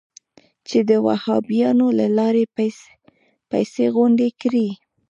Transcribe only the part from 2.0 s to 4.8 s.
لارې پیسې غونډې کړي.